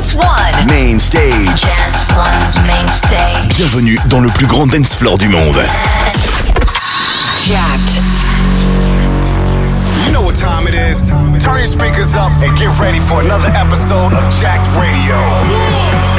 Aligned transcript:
Dance 0.00 0.14
One. 0.14 0.66
Main 0.70 0.98
stage. 0.98 1.60
Dance 1.60 2.06
One's 2.16 2.66
main 2.66 2.88
stage. 2.88 3.54
Bienvenue 3.58 3.98
dans 4.06 4.20
le 4.20 4.30
plus 4.30 4.46
grand 4.46 4.66
dance 4.66 4.94
floor 4.94 5.18
du 5.18 5.28
monde. 5.28 5.60
Jacked. 7.44 8.00
You 10.06 10.12
know 10.14 10.22
what 10.22 10.36
time 10.36 10.66
it 10.66 10.74
is. 10.74 11.02
Turn 11.44 11.58
your 11.58 11.66
speakers 11.66 12.16
up 12.16 12.32
and 12.42 12.56
get 12.56 12.80
ready 12.80 12.98
for 12.98 13.20
another 13.20 13.52
episode 13.54 14.14
of 14.14 14.26
Jacked 14.40 14.68
Radio. 14.78 16.09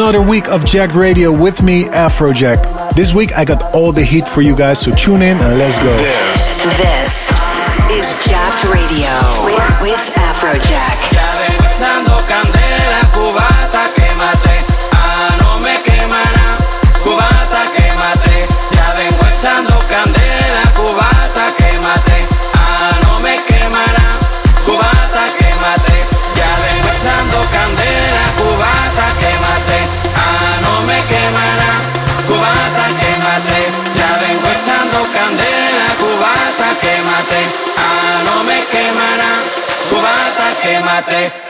Another 0.00 0.22
week 0.22 0.48
of 0.48 0.64
Jacked 0.64 0.94
Radio 0.94 1.30
with 1.30 1.62
me, 1.62 1.84
Afrojack. 1.84 2.96
This 2.96 3.12
week 3.12 3.36
I 3.36 3.44
got 3.44 3.74
all 3.74 3.92
the 3.92 4.02
heat 4.02 4.26
for 4.26 4.40
you 4.40 4.56
guys, 4.56 4.80
so 4.80 4.94
tune 4.94 5.20
in 5.20 5.36
and 5.36 5.58
let's 5.58 5.78
go. 5.78 5.94
This 6.78 7.28
is 7.92 8.26
Jacked 8.26 8.64
Radio 8.64 9.12
with 9.82 10.00
Afrojack. 10.16 11.00
Quémate. 41.02 41.49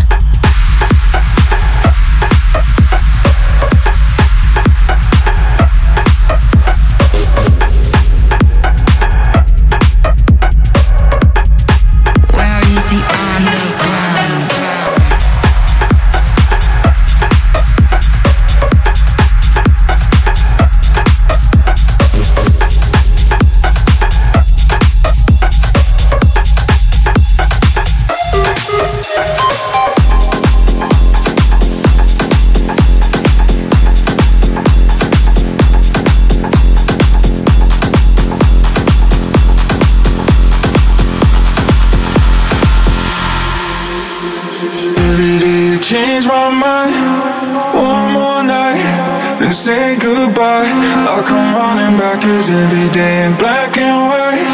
cause 52.21 52.49
every 52.49 52.89
day 52.89 53.25
in 53.25 53.35
black 53.35 53.75
and 53.77 53.99
white 54.09 54.45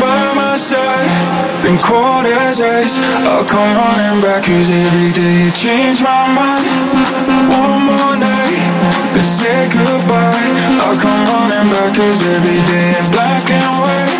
By 0.00 0.32
my 0.34 0.56
side, 0.56 1.10
then 1.62 1.76
cold 1.78 2.26
as 2.26 2.62
ice 2.62 2.98
I'll 3.26 3.44
come 3.44 3.70
running 3.74 4.22
back 4.22 4.44
cause 4.44 4.70
every 4.70 5.10
day 5.12 5.44
you 5.44 5.50
change 5.50 6.02
my 6.02 6.22
mind. 6.38 6.64
One 7.50 7.80
more 7.90 8.16
night, 8.16 8.62
then 9.12 9.24
say 9.24 9.68
goodbye. 9.74 10.48
I'll 10.84 10.98
come 11.00 11.22
running 11.30 11.68
back 11.72 11.96
cause 11.96 12.22
every 12.22 12.60
day 12.70 12.88
in 12.98 13.06
black 13.10 13.50
and 13.50 13.74
white. 13.82 14.13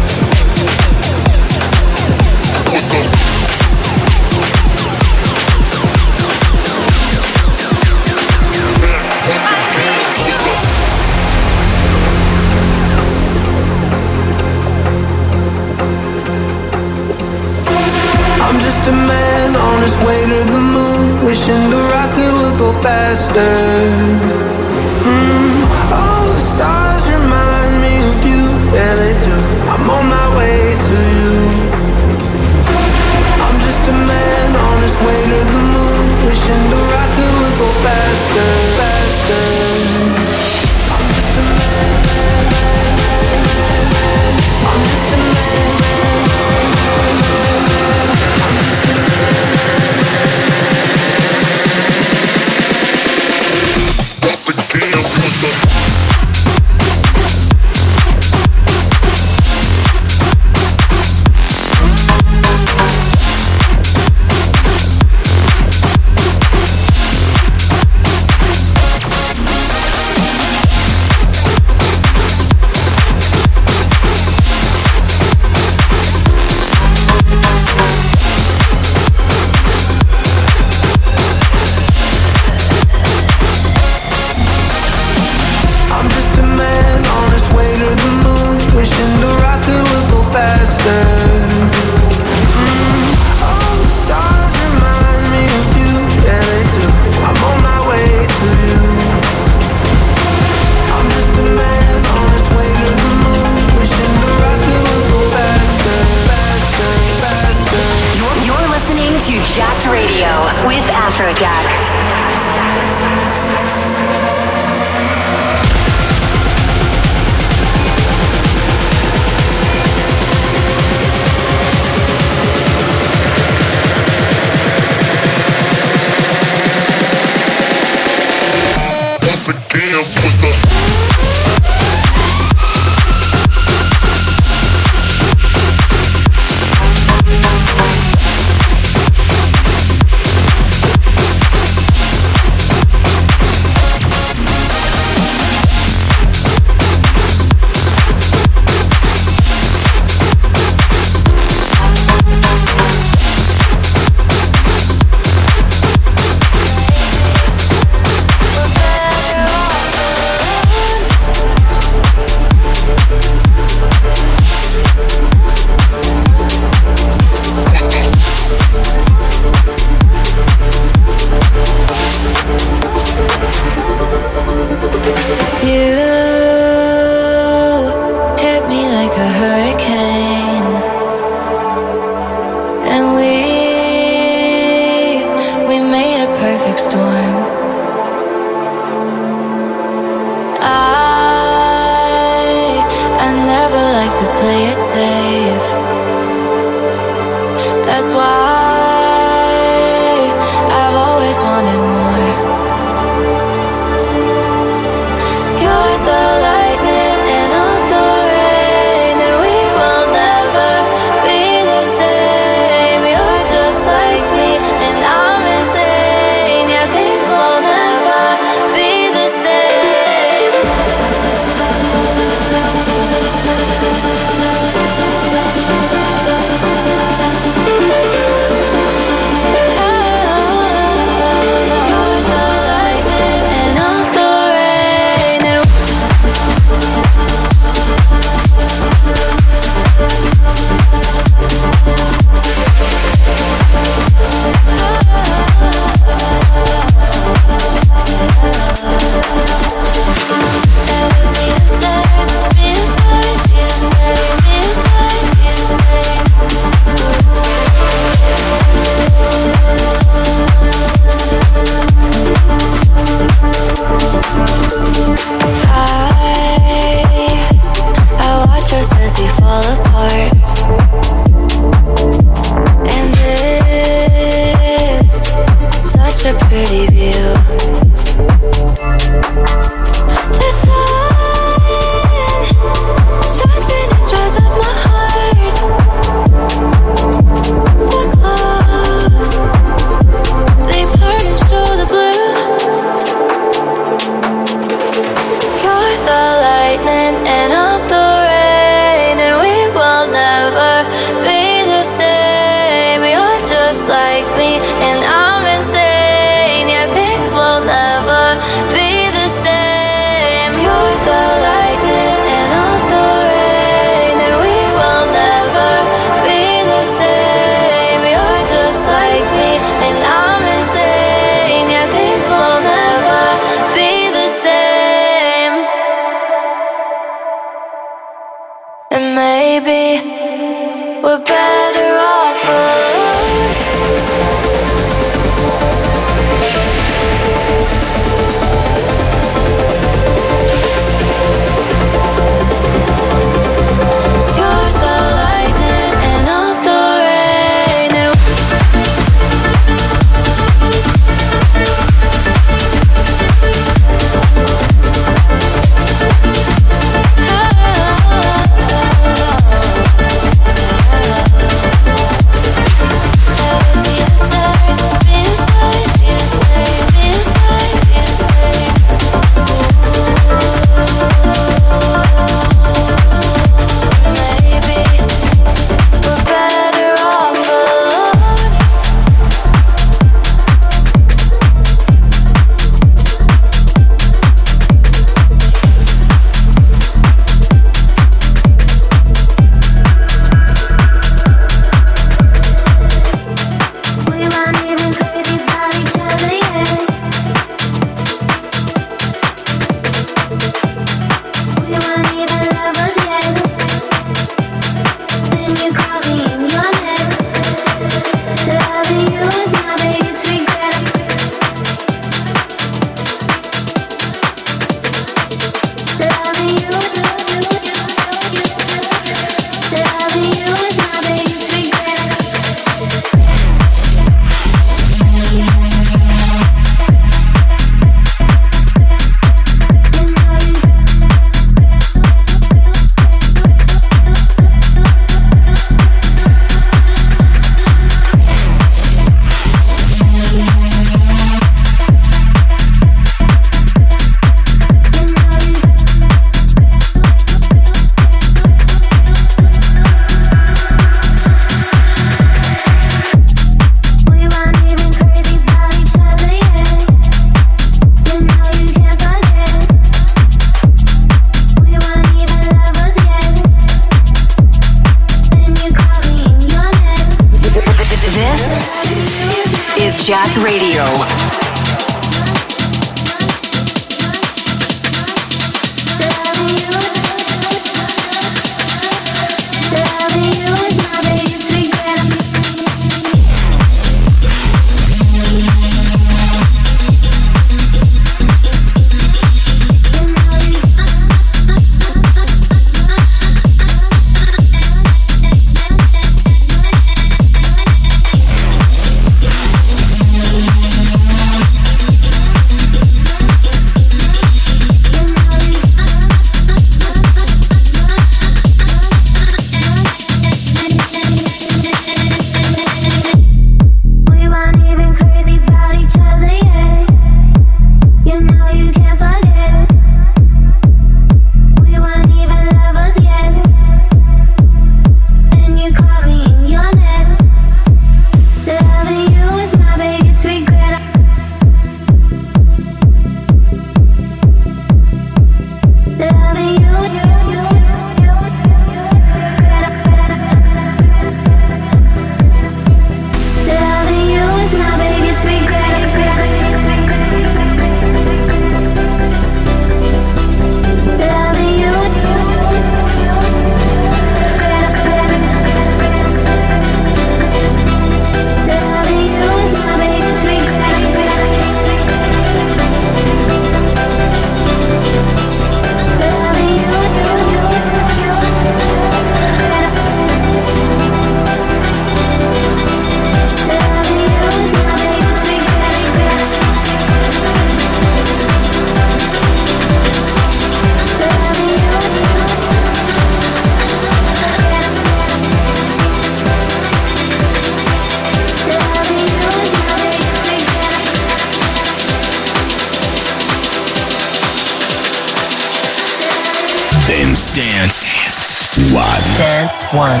Dance. 596.86 597.36
Dance. 597.36 598.72
One. 598.72 599.02
Dance 599.16 599.62
One. 599.72 600.00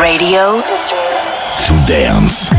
Radio 0.00 0.60
To 0.60 1.86
dance. 1.86 2.50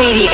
Radio. 0.00 0.30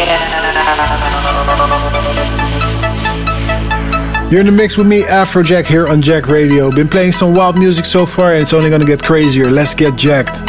You're 4.30 4.40
in 4.40 4.46
the 4.46 4.52
mix 4.52 4.78
with 4.78 4.86
me, 4.86 5.02
Afrojack, 5.02 5.66
here 5.66 5.88
on 5.88 6.00
Jacked 6.00 6.28
Radio. 6.28 6.70
Been 6.70 6.86
playing 6.86 7.10
some 7.10 7.34
wild 7.34 7.58
music 7.58 7.84
so 7.84 8.06
far, 8.06 8.32
and 8.32 8.42
it's 8.42 8.52
only 8.52 8.70
gonna 8.70 8.84
get 8.84 9.02
crazier. 9.02 9.50
Let's 9.50 9.74
get 9.74 9.96
jacked. 9.96 10.42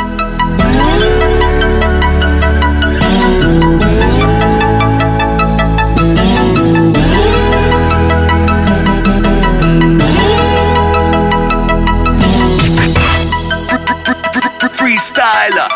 Freestyler. 14.78 15.68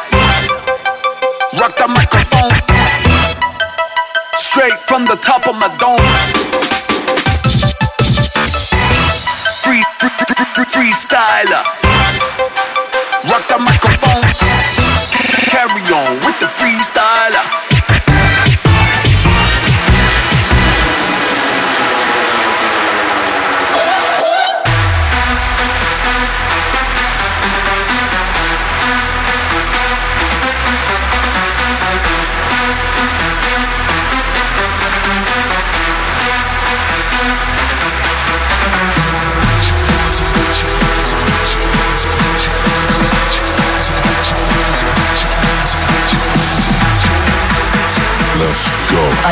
Rock 1.60 1.75
the 1.75 1.88
microphone. 1.88 2.80
From 5.01 5.17
the 5.17 5.23
top 5.23 5.47
of 5.47 5.55
my 5.55 5.67
dome. 5.79 5.97
Free, 9.63 9.81
free, 9.97 10.09
free, 10.09 10.45
free, 10.53 10.91
freestyler. 10.91 11.80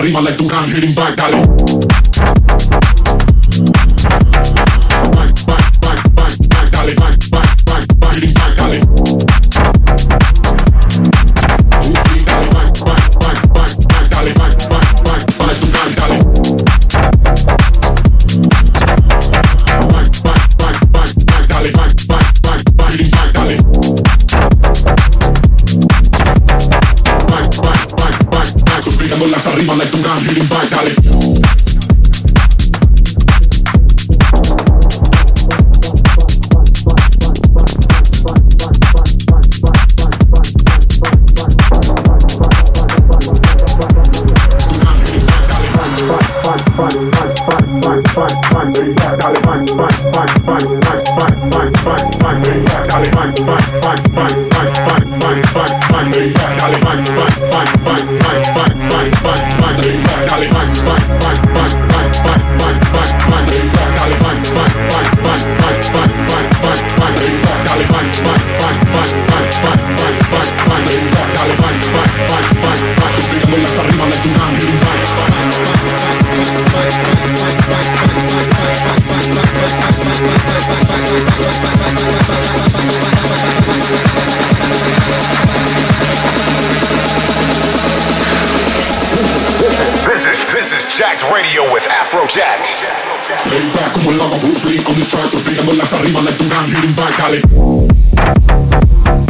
Arriba 0.00 0.20
like 0.20 0.36
Duran 0.38 0.64
hitting 0.70 0.94
back, 0.94 1.16
dale. 1.16 2.89
Like 96.72 96.96
back, 96.96 97.42
dale. 97.42 99.29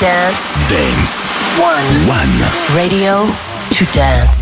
Dance? 0.00 0.60
Dance. 0.68 1.28
One. 1.58 2.06
One. 2.06 2.76
Radio 2.76 3.26
to 3.72 3.84
dance. 3.92 4.37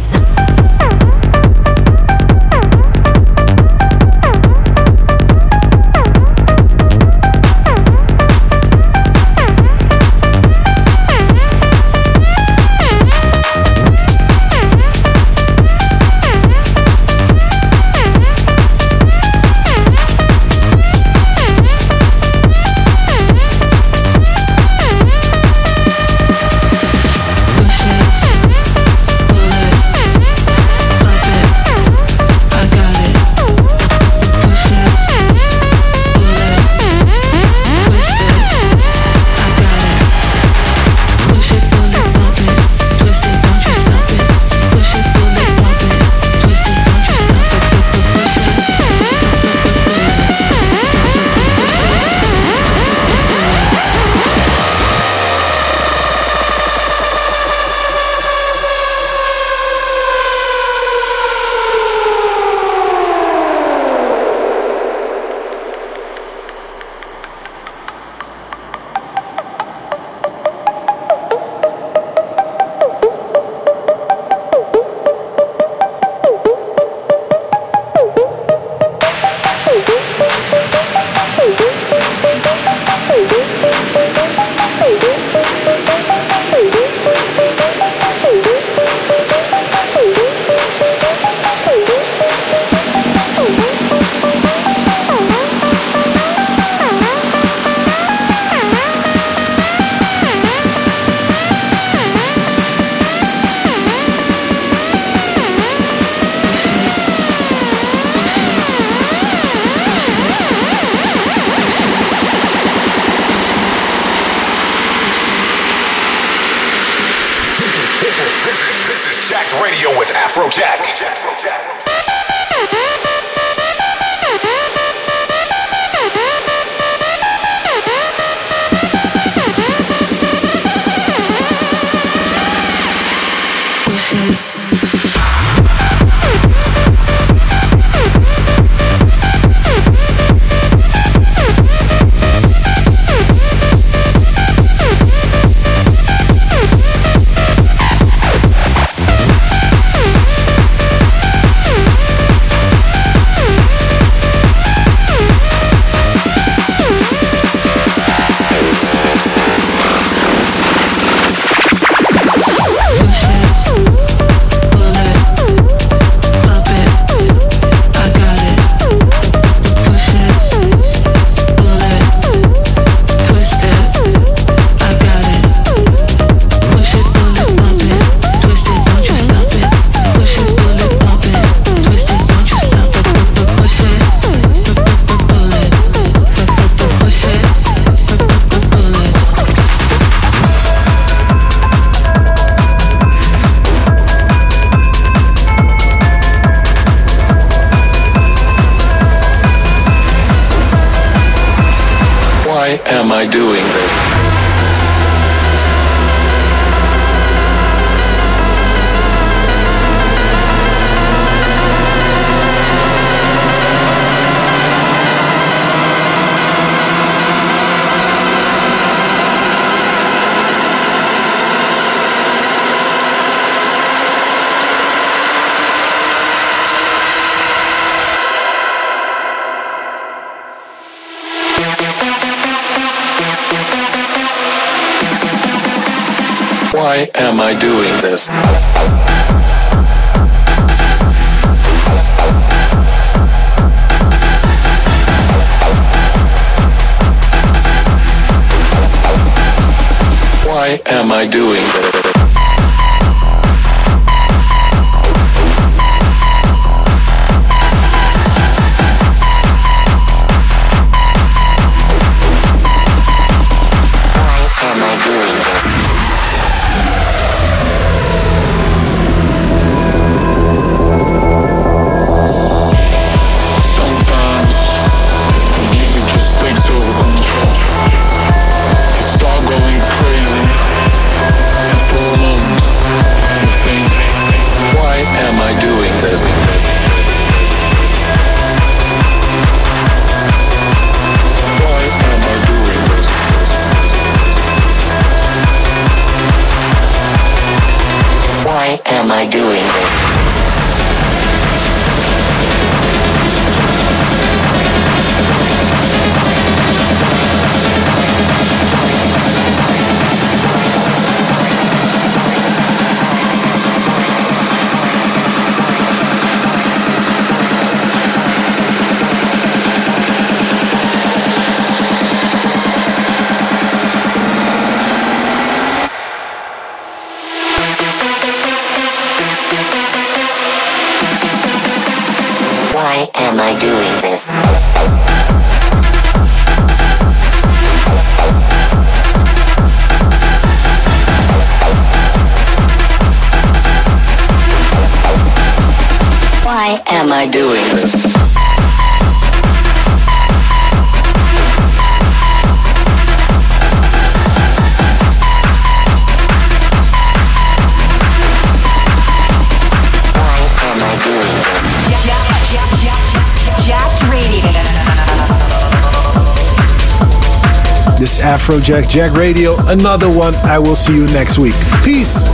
Afrojack 368.57 368.89
Jacked 368.89 369.17
Radio. 369.19 369.55
Another 369.67 370.11
one. 370.11 370.35
I 370.37 370.59
will 370.59 370.77
see 370.77 370.95
you 370.95 371.05
next 371.09 371.39
week. 371.39 371.55
Peace. 371.85 372.25